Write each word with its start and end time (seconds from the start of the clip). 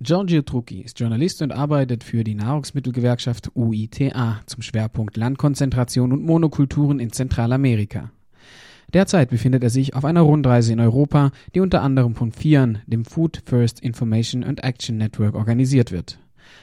Giorgio 0.00 0.42
Trucchi 0.42 0.82
ist 0.82 1.00
Journalist 1.00 1.42
und 1.42 1.50
arbeitet 1.50 2.04
für 2.04 2.22
die 2.22 2.36
Nahrungsmittelgewerkschaft 2.36 3.50
UITA 3.56 4.42
zum 4.46 4.62
Schwerpunkt 4.62 5.16
Landkonzentration 5.16 6.12
und 6.12 6.22
Monokulturen 6.22 7.00
in 7.00 7.10
Zentralamerika. 7.10 8.12
Derzeit 8.94 9.28
befindet 9.28 9.64
er 9.64 9.70
sich 9.70 9.96
auf 9.96 10.04
einer 10.04 10.20
Rundreise 10.20 10.72
in 10.72 10.78
Europa, 10.78 11.32
die 11.52 11.60
unter 11.60 11.82
anderem 11.82 12.14
von 12.14 12.30
FIAN, 12.30 12.78
dem 12.86 13.04
Food 13.04 13.42
First 13.44 13.80
Information 13.80 14.44
and 14.44 14.62
Action 14.62 14.98
Network, 14.98 15.34
organisiert 15.34 15.90
wird. 15.90 16.20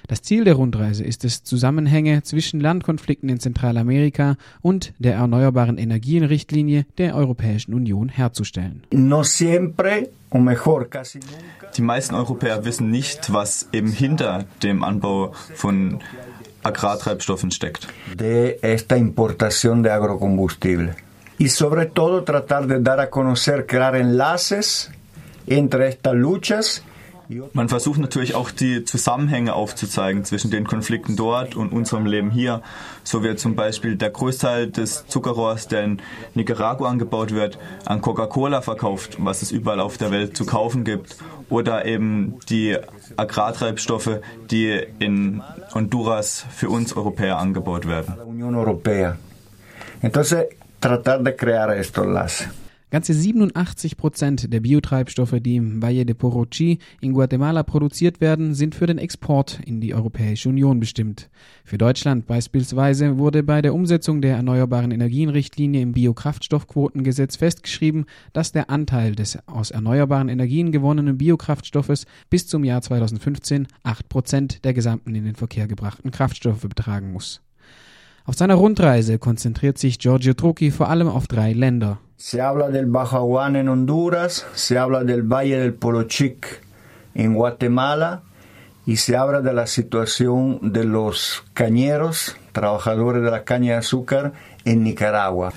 Das 0.07 0.21
Ziel 0.21 0.43
der 0.43 0.53
Rundreise 0.53 1.03
ist 1.03 1.25
es, 1.25 1.43
Zusammenhänge 1.43 2.23
zwischen 2.23 2.59
Landkonflikten 2.59 3.27
in 3.27 3.39
Zentralamerika 3.39 4.37
und 4.61 4.93
der 4.99 5.15
erneuerbaren 5.15 5.77
Energienrichtlinie 5.77 6.85
der 6.97 7.15
Europäischen 7.15 7.73
Union 7.73 8.09
herzustellen. 8.09 8.83
Die 11.77 11.81
meisten 11.81 12.15
Europäer 12.15 12.63
wissen 12.63 12.89
nicht, 12.89 13.33
was 13.33 13.67
eben 13.73 13.91
hinter 13.91 14.45
dem 14.63 14.83
Anbau 14.83 15.33
von 15.55 15.99
Agrartreibstoffen 16.63 17.51
steckt. 17.51 17.87
De 18.15 18.57
esta 18.61 18.97
importación 18.97 19.83
de 19.83 19.91
agrocombustible. 19.91 20.95
Y 21.37 21.49
sobre 21.49 21.85
todo 21.85 22.23
tratar 22.23 22.67
de 22.67 22.79
dar 22.79 22.99
a 22.99 23.09
conocer, 23.09 23.65
crear 23.65 23.95
enlaces 23.95 24.89
entre 25.47 25.89
estas 25.89 26.15
luchas 26.15 26.81
man 27.53 27.69
versucht 27.69 27.99
natürlich 27.99 28.35
auch 28.35 28.51
die 28.51 28.83
Zusammenhänge 28.83 29.53
aufzuzeigen 29.53 30.23
zwischen 30.25 30.51
den 30.51 30.65
Konflikten 30.65 31.15
dort 31.15 31.55
und 31.55 31.71
unserem 31.71 32.05
Leben 32.05 32.31
hier. 32.31 32.61
So 33.03 33.23
wird 33.23 33.39
zum 33.39 33.55
Beispiel 33.55 33.95
der 33.95 34.09
Großteil 34.09 34.67
des 34.71 35.07
Zuckerrohrs, 35.07 35.67
der 35.67 35.83
in 35.83 36.01
Nicaragua 36.33 36.89
angebaut 36.89 37.31
wird, 37.31 37.57
an 37.85 38.01
Coca-Cola 38.01 38.61
verkauft, 38.61 39.17
was 39.19 39.41
es 39.41 39.51
überall 39.51 39.79
auf 39.79 39.97
der 39.97 40.11
Welt 40.11 40.37
zu 40.37 40.45
kaufen 40.45 40.83
gibt. 40.83 41.17
Oder 41.49 41.85
eben 41.85 42.39
die 42.49 42.77
Agrartreibstoffe, 43.17 44.19
die 44.49 44.81
in 44.99 45.43
Honduras 45.73 46.45
für 46.49 46.69
uns 46.69 46.95
Europäer 46.95 47.37
angebaut 47.37 47.87
werden. 47.87 48.15
Entonces, 50.01 50.45
tratar 50.79 51.19
de 51.19 51.33
crear 51.33 51.69
estos 51.77 52.05
lazos. 52.05 52.64
Ganze 52.91 53.15
87 53.15 53.97
Prozent 53.97 54.53
der 54.53 54.59
Biotreibstoffe, 54.59 55.35
die 55.41 55.55
im 55.55 55.81
Valle 55.81 56.05
de 56.05 56.13
Porochi 56.13 56.77
in 57.01 57.13
Guatemala 57.13 57.63
produziert 57.63 58.21
werden, 58.21 58.53
sind 58.53 58.75
für 58.75 58.85
den 58.85 58.99
Export 58.99 59.59
in 59.65 59.81
die 59.81 59.95
Europäische 59.95 60.49
Union 60.49 60.79
bestimmt. 60.79 61.29
Für 61.63 61.79
Deutschland 61.79 62.27
beispielsweise 62.27 63.17
wurde 63.17 63.41
bei 63.41 63.63
der 63.63 63.73
Umsetzung 63.73 64.21
der 64.21 64.35
Erneuerbaren 64.35 64.91
Energienrichtlinie 64.91 65.81
im 65.81 65.93
Biokraftstoffquotengesetz 65.93 67.37
festgeschrieben, 67.37 68.05
dass 68.33 68.51
der 68.51 68.69
Anteil 68.69 69.15
des 69.15 69.39
aus 69.47 69.71
erneuerbaren 69.71 70.29
Energien 70.29 70.71
gewonnenen 70.71 71.17
Biokraftstoffes 71.17 72.05
bis 72.29 72.45
zum 72.45 72.63
Jahr 72.63 72.83
2015 72.83 73.67
8 73.81 74.09
Prozent 74.09 74.63
der 74.63 74.75
gesamten 74.75 75.15
in 75.15 75.25
den 75.25 75.35
Verkehr 75.35 75.67
gebrachten 75.67 76.11
Kraftstoffe 76.11 76.61
betragen 76.61 77.11
muss. 77.11 77.41
Auf 78.25 78.35
seiner 78.35 78.55
Rundreise 78.55 79.17
konzentriert 79.17 79.79
sich 79.79 79.97
Giorgio 79.97 80.33
Trucchi 80.33 80.69
vor 80.69 80.89
allem 80.89 81.07
auf 81.07 81.27
drei 81.27 81.53
Länder. 81.53 81.99
Se 82.17 82.41
habla 82.41 82.69
del 82.69 82.85
Bajo 82.85 83.17
Aguán 83.17 83.57
en 83.57 83.67
Honduras, 83.67 84.47
se 84.53 84.77
habla 84.77 85.03
del 85.03 85.23
Valle 85.23 85.59
del 85.59 85.73
Polochic 85.73 86.61
en 87.13 87.33
Guatemala 87.33 88.21
y 88.85 88.97
se 88.97 89.17
habla 89.17 89.41
de 89.41 89.51
la 89.51 89.67
situación 89.67 90.59
de 90.61 90.85
los 90.85 91.43
cañeros, 91.53 92.37
trabajadores 92.53 93.21
de 93.21 93.31
la 93.31 93.43
caña 93.43 93.73
de 93.73 93.79
azúcar 93.79 94.31
en 94.63 94.83
Nicaragua. 94.83 95.51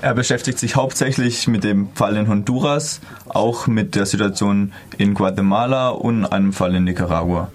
Er 0.00 0.14
beschäftigt 0.14 0.58
sich 0.58 0.76
hauptsächlich 0.76 1.48
mit 1.48 1.64
dem 1.64 1.88
Fall 1.94 2.16
in 2.16 2.28
Honduras, 2.28 3.00
auch 3.26 3.66
mit 3.66 3.96
der 3.96 4.06
Situation 4.06 4.72
in 4.98 5.12
Guatemala 5.12 5.90
und 5.90 6.24
einem 6.26 6.52
Fall 6.52 6.76
in 6.76 6.84
Nicaragua. 6.84 7.50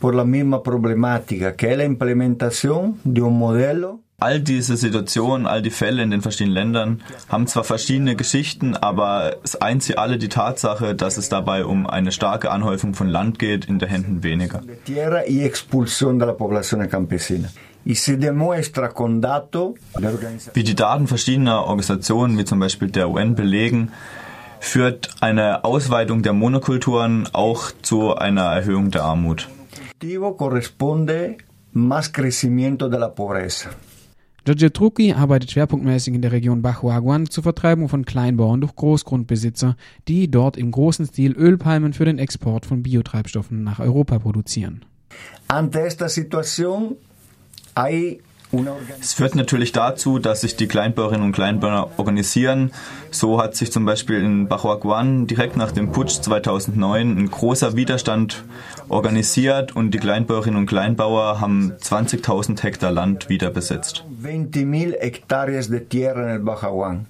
Por 0.00 0.14
la 0.14 0.24
misma 0.24 0.62
problemática, 0.62 1.56
que 1.56 1.72
es 1.72 1.78
la 1.78 1.84
implementación 1.84 3.00
de 3.02 3.22
un 3.22 3.36
modelo 3.36 4.03
All 4.24 4.40
diese 4.40 4.78
Situationen, 4.78 5.46
all 5.46 5.60
die 5.60 5.68
Fälle 5.68 6.02
in 6.02 6.10
den 6.10 6.22
verschiedenen 6.22 6.54
Ländern 6.54 7.02
haben 7.28 7.46
zwar 7.46 7.62
verschiedene 7.62 8.16
Geschichten, 8.16 8.74
aber 8.74 9.36
es 9.44 9.60
eint 9.60 9.82
sie 9.82 9.98
alle 9.98 10.16
die 10.16 10.30
Tatsache, 10.30 10.94
dass 10.94 11.18
es 11.18 11.28
dabei 11.28 11.66
um 11.66 11.86
eine 11.86 12.10
starke 12.10 12.50
Anhäufung 12.50 12.94
von 12.94 13.06
Land 13.06 13.38
geht 13.38 13.66
in 13.66 13.78
den 13.78 13.90
Händen 13.90 14.22
weniger. 14.22 14.62
Wie 20.54 20.64
die 20.64 20.74
Daten 20.74 21.06
verschiedener 21.06 21.64
Organisationen, 21.64 22.38
wie 22.38 22.44
zum 22.46 22.60
Beispiel 22.60 22.90
der 22.90 23.10
UN, 23.10 23.34
belegen, 23.34 23.92
führt 24.58 25.10
eine 25.20 25.64
Ausweitung 25.64 26.22
der 26.22 26.32
Monokulturen 26.32 27.28
auch 27.34 27.72
zu 27.82 28.16
einer 28.16 28.44
Erhöhung 28.44 28.90
der 28.90 29.02
Armut. 29.02 29.50
corresponde 30.38 31.36
más 31.74 32.08
crecimiento 32.08 32.88
de 32.88 32.98
la 32.98 33.14
pobreza. 33.14 33.70
Giorgio 34.44 34.68
Trucchi 34.68 35.14
arbeitet 35.14 35.52
schwerpunktmäßig 35.52 36.12
in 36.12 36.20
der 36.20 36.32
Region 36.32 36.60
Bajo 36.60 36.90
Aguan 36.90 37.30
zur 37.30 37.42
Vertreibung 37.42 37.88
von 37.88 38.04
Kleinbauern 38.04 38.60
durch 38.60 38.76
Großgrundbesitzer, 38.76 39.74
die 40.06 40.30
dort 40.30 40.58
im 40.58 40.70
großen 40.70 41.06
Stil 41.06 41.32
Ölpalmen 41.32 41.94
für 41.94 42.04
den 42.04 42.18
Export 42.18 42.66
von 42.66 42.82
Biotreibstoffen 42.82 43.64
nach 43.64 43.80
Europa 43.80 44.18
produzieren. 44.18 44.84
Ante 45.48 45.80
esta 45.80 46.10
situación 46.10 46.96
hay 47.74 48.20
es 49.00 49.14
führt 49.14 49.34
natürlich 49.34 49.72
dazu, 49.72 50.18
dass 50.18 50.42
sich 50.42 50.56
die 50.56 50.66
Kleinbäuerinnen 50.66 51.26
und 51.26 51.32
Kleinbauer 51.32 51.90
organisieren. 51.96 52.72
So 53.10 53.40
hat 53.40 53.54
sich 53.54 53.72
zum 53.72 53.84
Beispiel 53.84 54.22
in 54.22 54.48
Bajoaguan 54.48 55.26
direkt 55.26 55.56
nach 55.56 55.72
dem 55.72 55.92
Putsch 55.92 56.20
2009 56.22 57.18
ein 57.18 57.30
großer 57.30 57.76
Widerstand 57.76 58.44
organisiert 58.88 59.74
und 59.74 59.92
die 59.92 59.98
Kleinbäuerinnen 59.98 60.58
und 60.58 60.66
Kleinbauer 60.66 61.40
haben 61.40 61.72
20.000 61.80 62.62
Hektar 62.62 62.90
Land 62.90 63.28
wieder 63.28 63.50
besetzt. 63.50 64.04
20.000 64.22 64.98
hectáreas 65.00 65.68
de 65.68 65.80
el 65.80 66.40
Bajaguán. 66.40 67.06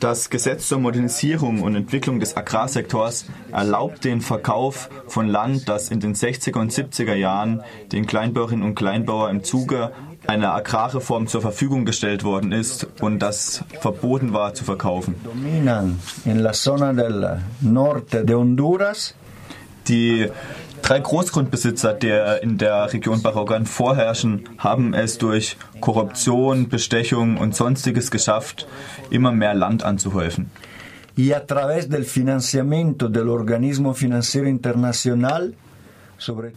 Das 0.00 0.30
Gesetz 0.30 0.68
zur 0.68 0.78
Modernisierung 0.78 1.62
und 1.62 1.74
Entwicklung 1.74 2.20
des 2.20 2.36
Agrarsektors 2.36 3.26
erlaubt 3.52 4.04
den 4.04 4.20
Verkauf 4.20 4.90
von 5.08 5.28
Land, 5.28 5.68
das 5.68 5.90
in 5.90 6.00
den 6.00 6.14
60er 6.14 6.58
und 6.58 6.72
70er 6.72 7.14
Jahren 7.14 7.62
den 7.92 8.06
Kleinbäuerinnen 8.06 8.64
und 8.64 8.74
Kleinbauern 8.74 9.36
im 9.36 9.44
Zuge 9.44 9.92
einer 10.26 10.54
Agrarreform 10.54 11.26
zur 11.26 11.40
Verfügung 11.40 11.84
gestellt 11.84 12.24
worden 12.24 12.52
ist 12.52 12.86
und 13.00 13.20
das 13.20 13.64
verboten 13.80 14.32
war 14.32 14.54
zu 14.54 14.64
verkaufen. 14.64 15.14
Die 19.88 20.28
Drei 20.86 21.00
Großgrundbesitzer, 21.00 21.94
die 21.94 22.16
in 22.42 22.58
der 22.58 22.92
Region 22.92 23.20
Barrogan 23.20 23.66
vorherrschen, 23.66 24.48
haben 24.58 24.94
es 24.94 25.18
durch 25.18 25.56
Korruption, 25.80 26.68
Bestechung 26.68 27.38
und 27.38 27.56
sonstiges 27.56 28.12
geschafft, 28.12 28.68
immer 29.10 29.32
mehr 29.32 29.52
Land 29.52 29.82
anzuhäufen. 29.82 30.48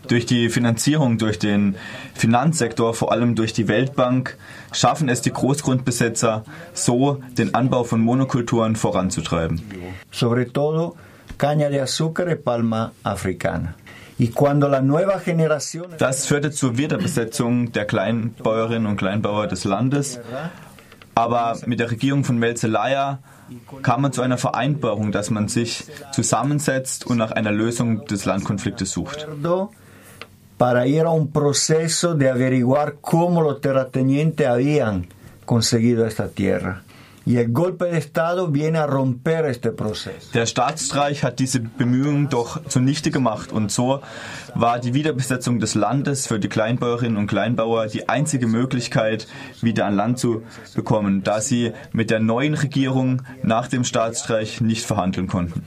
Durch 0.07 0.25
die 0.27 0.49
Finanzierung 0.49 1.17
durch 1.17 1.39
den 1.39 1.75
Finanzsektor, 2.13 2.93
vor 2.93 3.11
allem 3.11 3.33
durch 3.33 3.53
die 3.53 3.67
Weltbank, 3.67 4.37
schaffen 4.71 5.09
es 5.09 5.21
die 5.21 5.33
Großgrundbesitzer, 5.33 6.45
so 6.75 7.19
den 7.35 7.55
Anbau 7.55 7.83
von 7.83 7.99
Monokulturen 7.99 8.75
voranzutreiben. 8.75 9.59
Sobre 10.11 10.45
todo 10.45 10.95
caña 11.39 11.69
de 11.69 11.81
azúcar 11.81 12.29
y 12.29 12.35
palma 12.35 12.91
africana. 13.03 13.75
Das 15.97 16.25
führte 16.25 16.51
zur 16.51 16.77
Wiederbesetzung 16.77 17.71
der 17.71 17.85
Kleinbäuerinnen 17.85 18.85
und 18.85 18.97
Kleinbauer 18.97 19.47
des 19.47 19.63
Landes. 19.63 20.19
Aber 21.15 21.57
mit 21.65 21.79
der 21.79 21.89
Regierung 21.89 22.25
von 22.25 22.37
Melzelaya 22.37 23.19
kam 23.81 24.01
man 24.01 24.11
zu 24.11 24.21
einer 24.21 24.37
Vereinbarung, 24.37 25.11
dass 25.11 25.29
man 25.29 25.47
sich 25.47 25.85
zusammensetzt 26.11 27.07
und 27.07 27.17
nach 27.17 27.31
einer 27.31 27.51
Lösung 27.51 28.05
des 28.05 28.25
Landkonfliktes 28.25 28.91
sucht. 28.91 29.27
Para 30.57 30.85
ir 30.85 31.05
a 31.05 31.11
un 31.11 31.31
proceso 31.31 32.15
de 32.15 32.29
averiguar 32.29 32.95
cómo 32.99 33.41
los 33.41 33.61
terratenientes 33.61 34.45
habían 34.45 35.07
conseguido 35.45 36.05
esta 36.05 36.27
tierra. 36.27 36.81
Der 40.33 40.45
Staatsstreich 40.45 41.23
hat 41.23 41.39
diese 41.39 41.59
Bemühungen 41.59 42.29
doch 42.29 42.63
zunichte 42.65 43.11
gemacht 43.11 43.51
und 43.51 43.71
so 43.71 44.01
war 44.55 44.79
die 44.79 44.93
Wiederbesetzung 44.93 45.59
des 45.59 45.75
Landes 45.75 46.27
für 46.27 46.39
die 46.39 46.49
Kleinbäuerinnen 46.49 47.17
und 47.17 47.27
Kleinbauer 47.27 47.87
die 47.87 48.09
einzige 48.09 48.47
Möglichkeit, 48.47 49.27
wieder 49.61 49.85
an 49.85 49.95
Land 49.95 50.19
zu 50.19 50.43
bekommen, 50.75 51.23
da 51.23 51.41
sie 51.41 51.73
mit 51.91 52.09
der 52.09 52.19
neuen 52.19 52.53
Regierung 52.53 53.21
nach 53.43 53.67
dem 53.67 53.83
Staatsstreich 53.83 54.61
nicht 54.61 54.85
verhandeln 54.85 55.27
konnten. 55.27 55.63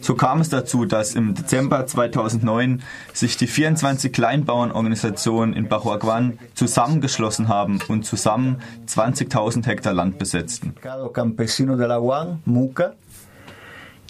So 0.00 0.14
kam 0.14 0.40
es 0.40 0.48
dazu, 0.48 0.84
dass 0.84 1.14
im 1.14 1.34
Dezember 1.34 1.86
2009 1.86 2.82
sich 3.12 3.36
die 3.36 3.46
24 3.46 4.12
Kleinbauernorganisationen 4.12 5.54
in 5.54 5.68
Bahuaguan 5.68 6.38
zusammengeschlossen 6.54 7.48
haben 7.48 7.80
und 7.88 8.04
zusammen 8.04 8.62
20.000 8.86 9.66
Hektar 9.66 9.94
Land 9.94 10.18
besetzten. 10.18 10.74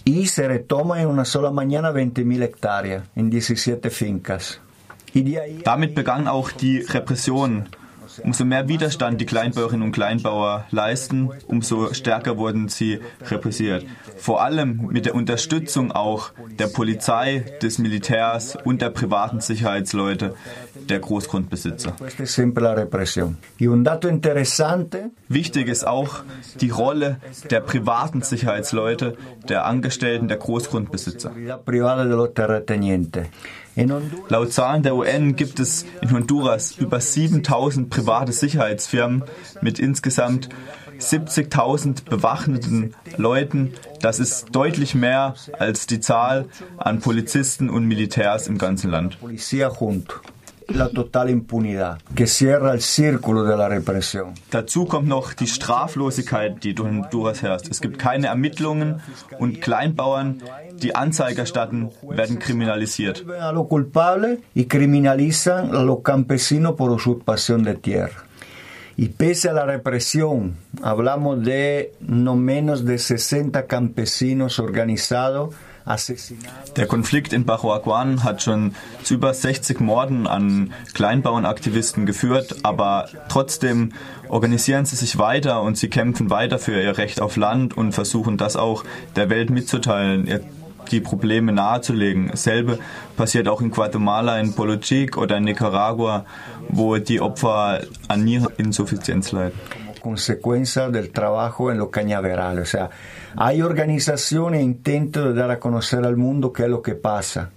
y 0.03 0.25
se 0.27 0.47
retoma 0.47 1.01
en 1.01 1.07
una 1.07 1.25
sola 1.25 1.51
mañana 1.51 1.91
20.000 1.91 2.41
hectáreas 2.41 3.03
en 3.15 3.29
17 3.29 3.91
fincas. 3.91 4.59
Damit 5.63 5.93
begann 5.93 6.27
auch 6.27 6.51
die 6.51 6.79
Repression 6.79 7.67
Umso 8.23 8.45
mehr 8.45 8.67
Widerstand 8.67 9.21
die 9.21 9.25
Kleinbäuerinnen 9.25 9.83
und 9.85 9.91
Kleinbauer 9.91 10.65
leisten, 10.71 11.29
umso 11.47 11.93
stärker 11.93 12.37
wurden 12.37 12.67
sie 12.67 12.99
repressiert. 13.29 13.85
Vor 14.17 14.41
allem 14.41 14.87
mit 14.91 15.05
der 15.05 15.15
Unterstützung 15.15 15.91
auch 15.91 16.31
der 16.59 16.67
Polizei, 16.67 17.45
des 17.61 17.77
Militärs 17.77 18.57
und 18.63 18.81
der 18.81 18.89
privaten 18.89 19.39
Sicherheitsleute, 19.39 20.35
der 20.89 20.99
Großgrundbesitzer. 20.99 21.95
Wichtig 25.27 25.67
ist 25.67 25.87
auch 25.87 26.23
die 26.59 26.69
Rolle 26.69 27.17
der 27.49 27.61
privaten 27.61 28.21
Sicherheitsleute, 28.21 29.17
der 29.47 29.65
Angestellten, 29.65 30.27
der 30.27 30.37
Großgrundbesitzer. 30.37 31.31
Laut 34.27 34.51
Zahlen 34.51 34.83
der 34.83 34.95
UN 34.95 35.35
gibt 35.35 35.59
es 35.59 35.85
in 36.01 36.11
Honduras 36.11 36.75
über 36.77 36.99
7000 36.99 37.89
private 37.89 38.31
Sicherheitsfirmen 38.31 39.23
mit 39.61 39.79
insgesamt 39.79 40.49
70.000 40.99 42.05
bewaffneten 42.05 42.93
Leuten. 43.17 43.73
Das 44.01 44.19
ist 44.19 44.47
deutlich 44.51 44.93
mehr 44.93 45.35
als 45.57 45.87
die 45.87 45.99
Zahl 45.99 46.47
an 46.77 46.99
Polizisten 46.99 47.69
und 47.69 47.85
Militärs 47.85 48.47
im 48.47 48.57
ganzen 48.57 48.91
Land 48.91 49.17
la 50.75 50.89
total 50.89 51.29
impunidad, 51.29 51.99
que 52.15 52.27
cierra 52.27 52.73
el 52.73 52.81
círculo 52.81 53.43
de 53.43 53.57
la 53.57 53.67
represión. 53.69 54.33
Dazu 54.49 54.85
kommt 54.85 55.07
noch 55.07 55.33
die 55.33 55.47
Straflosigkeit, 55.47 56.63
die 56.63 56.73
durch 56.73 56.89
Honduras 56.89 57.41
herrscht. 57.41 57.67
Es 57.69 57.81
gibt 57.81 57.99
keine 57.99 58.27
Ermittlungen 58.27 59.01
und 59.39 59.61
Kleinbauern, 59.61 60.41
die 60.81 60.95
Anzeige 60.95 61.41
erstatten, 61.41 61.89
werden 62.01 62.39
kriminalisiert. 62.39 63.25
A 63.39 63.51
los 63.51 63.67
culpables 63.67 64.39
y 64.53 64.65
criminalizan 64.65 65.75
a 65.75 65.83
los 65.83 66.01
campesinos 66.03 66.75
por 66.75 66.91
usurpación 66.91 67.63
de 67.63 67.75
tierra. 67.75 68.23
Y 68.97 69.09
pese 69.09 69.49
a 69.49 69.53
la 69.53 69.65
represión, 69.65 70.57
hablamos 70.81 71.43
de 71.43 71.93
no 72.01 72.35
menos 72.35 72.85
de 72.85 72.97
60 72.97 73.65
campesinos 73.65 74.59
organizados 74.59 75.55
der 76.75 76.85
Konflikt 76.87 77.33
in 77.33 77.45
Bahuaguan 77.45 78.23
hat 78.23 78.41
schon 78.43 78.75
zu 79.03 79.15
über 79.15 79.33
60 79.33 79.79
Morden 79.79 80.27
an 80.27 80.73
Kleinbauernaktivisten 80.93 82.05
geführt, 82.05 82.57
aber 82.63 83.09
trotzdem 83.29 83.93
organisieren 84.29 84.85
sie 84.85 84.95
sich 84.95 85.17
weiter 85.17 85.61
und 85.61 85.77
sie 85.77 85.89
kämpfen 85.89 86.29
weiter 86.29 86.59
für 86.59 86.81
ihr 86.81 86.97
Recht 86.97 87.21
auf 87.21 87.35
Land 87.35 87.75
und 87.75 87.93
versuchen 87.93 88.37
das 88.37 88.55
auch 88.55 88.83
der 89.15 89.29
Welt 89.29 89.49
mitzuteilen, 89.49 90.41
die 90.91 90.99
Probleme 90.99 91.51
nahezulegen. 91.51 92.29
Dasselbe 92.29 92.79
passiert 93.17 93.47
auch 93.47 93.61
in 93.61 93.71
Guatemala, 93.71 94.39
in 94.39 94.53
Polochic 94.53 95.17
oder 95.17 95.37
in 95.37 95.45
Nicaragua, 95.45 96.25
wo 96.69 96.97
die 96.97 97.21
Opfer 97.21 97.81
an 98.07 98.23
Niereninsuffizienz 98.23 99.31
leiden. 99.31 99.59
Consecuencia 100.01 100.89
del 100.89 101.11
trabajo 101.11 101.71
en 101.71 101.77
los 101.77 101.89
cañaverales. 101.89 102.63
O 102.63 102.71
sea, 102.71 102.89
hay 103.35 103.61
organizaciones 103.61 104.61
e 104.61 104.63
intentos 104.63 105.23
de 105.23 105.33
dar 105.33 105.51
a 105.51 105.59
conocer 105.59 106.05
al 106.05 106.17
mundo 106.17 106.51
qué 106.51 106.63
es 106.63 106.69
lo 106.69 106.81
que 106.81 106.95
pasa. 106.95 107.51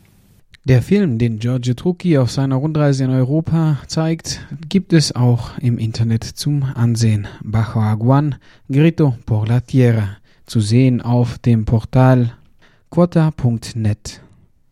Der 0.67 0.81
Film, 0.81 1.19
den 1.19 1.39
Giorgio 1.39 1.75
Trucchi 1.75 2.17
auf 2.17 2.31
seiner 2.31 2.57
Rundreise 2.57 3.05
in 3.05 3.11
Europa 3.11 3.81
zeigt, 3.87 4.41
gibt 4.71 4.95
es 4.95 5.15
auch 5.15 5.59
im 5.59 5.79
Internet 5.79 6.25
zum 6.25 6.63
Ansehen. 6.63 7.29
Bajo 7.43 7.81
Aguan, 7.81 8.37
Grito 8.71 9.15
por 9.27 9.47
la 9.47 9.61
Tierra, 9.61 10.17
zu 10.47 10.61
sehen 10.61 11.03
auf 11.03 11.39
dem 11.39 11.67
Portal 11.67 12.33
quota.net. 12.89 14.24